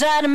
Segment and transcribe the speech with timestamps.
[0.00, 0.28] cool,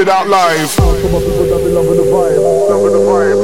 [0.00, 0.80] it out live.
[0.80, 2.40] Out to my people that be loving the vibe?
[2.40, 3.36] Loving the vibe.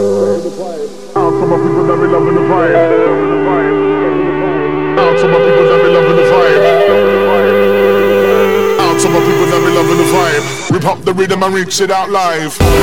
[1.12, 2.72] People that be loving the vibe?
[2.72, 3.76] Loving the vibe.
[5.20, 6.56] People that be loving the vibe?
[6.88, 7.60] Loving the vibe.
[8.96, 10.44] People that be loving the vibe?
[11.04, 12.56] The rhythm and reach it out live.
[12.56, 12.80] Out to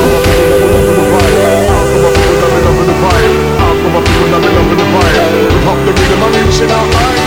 [1.98, 3.34] my people that be loving the vibe?
[3.58, 5.34] Out to my people that be loving the vibe?
[5.50, 7.23] We up the rhythm and reach it out live.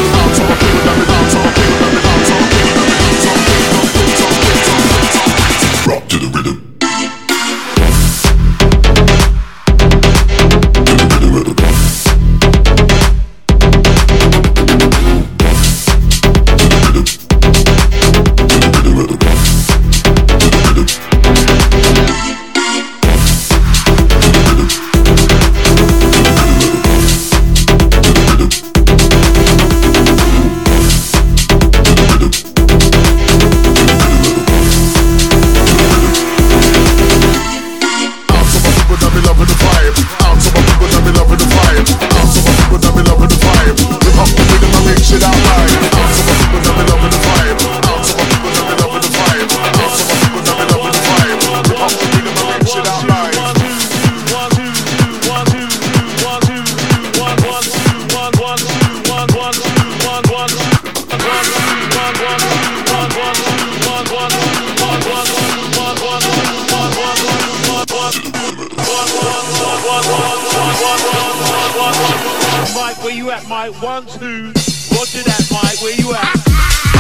[72.75, 73.03] Mike?
[73.03, 73.81] Where you at, Mike?
[73.83, 74.53] One, two.
[74.93, 75.83] Roger that, Mike.
[75.83, 76.96] Where you at?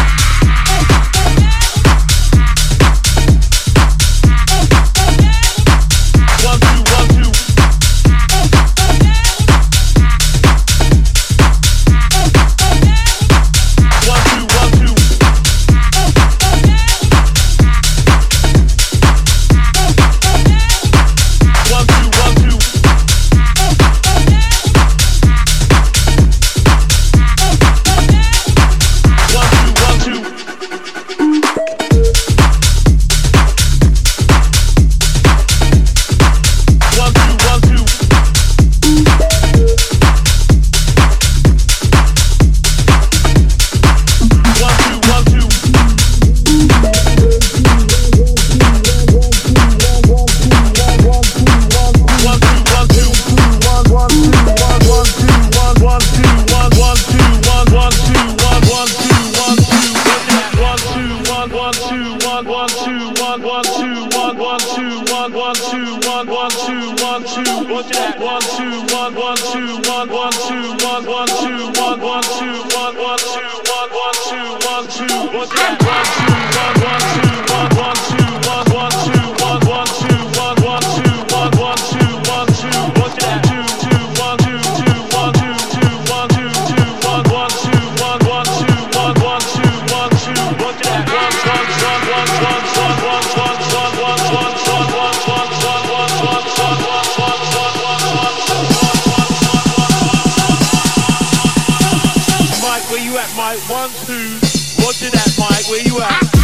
[102.90, 103.58] Where you at, Mike?
[103.68, 104.38] One, two.
[104.84, 105.68] Roger that, Mike.
[105.68, 106.35] Where you at?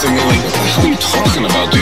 [0.00, 0.24] single.
[0.24, 1.79] Like, what are you talking about, dude?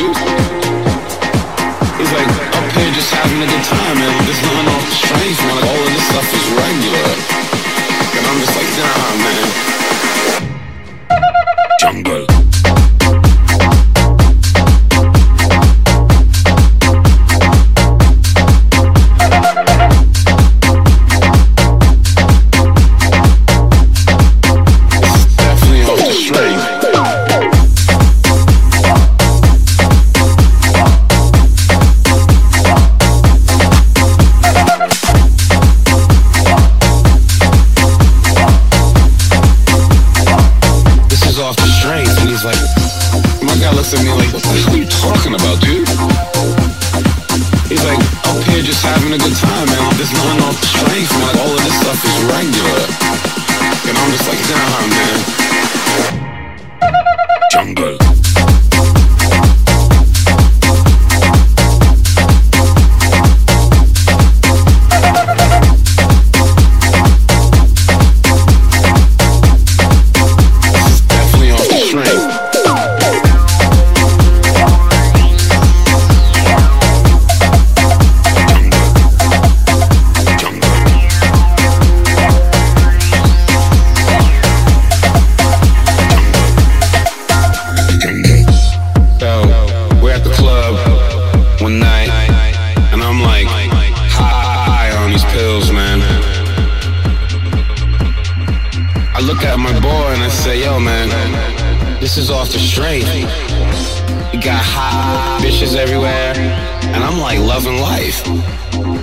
[108.08, 108.26] Life.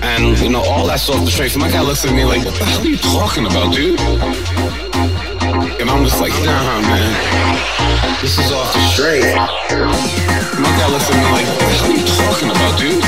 [0.04, 1.58] And you know, all that's off the strength.
[1.58, 4.00] My guy looks at me like, what the hell are you talking about, dude?
[5.80, 7.14] And I'm just like, nah, man,
[8.22, 9.30] this is off the strength.
[10.58, 13.04] My guy looks at me like, what the hell are you talking about, dude?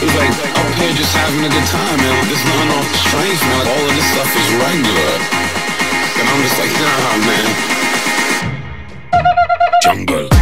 [0.00, 2.24] He's like, up here just having a good time, man.
[2.28, 3.58] There's nothing off the strength, man.
[3.60, 5.12] Like, all of this stuff is regular.
[6.20, 7.48] And I'm just like, nah, man.
[9.82, 10.39] Jungle.